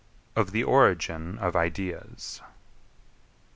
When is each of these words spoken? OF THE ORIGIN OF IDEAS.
OF 0.35 0.49
THE 0.51 0.63
ORIGIN 0.63 1.37
OF 1.37 1.55
IDEAS. 1.55 2.41